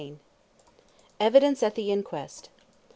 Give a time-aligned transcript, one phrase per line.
[0.01, 0.15] THE
[1.19, 2.49] EVIDENCE AT THE INQUEST.